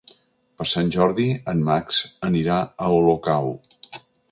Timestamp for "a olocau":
2.87-3.55